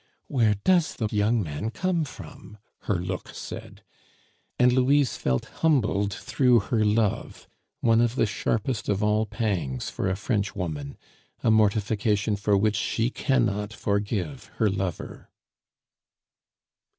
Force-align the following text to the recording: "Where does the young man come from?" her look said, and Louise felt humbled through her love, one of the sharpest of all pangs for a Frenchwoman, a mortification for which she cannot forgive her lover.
"Where 0.25 0.55
does 0.63 0.95
the 0.95 1.09
young 1.11 1.43
man 1.43 1.69
come 1.69 2.05
from?" 2.05 2.57
her 2.87 2.95
look 2.99 3.29
said, 3.35 3.83
and 4.57 4.73
Louise 4.73 5.15
felt 5.15 5.45
humbled 5.61 6.11
through 6.11 6.59
her 6.59 6.83
love, 6.83 7.47
one 7.81 8.01
of 8.01 8.15
the 8.15 8.25
sharpest 8.25 8.89
of 8.89 9.03
all 9.03 9.27
pangs 9.27 9.91
for 9.91 10.09
a 10.09 10.15
Frenchwoman, 10.17 10.97
a 11.43 11.51
mortification 11.51 12.35
for 12.35 12.57
which 12.57 12.77
she 12.77 13.11
cannot 13.11 13.71
forgive 13.73 14.45
her 14.55 14.71
lover. 14.71 15.29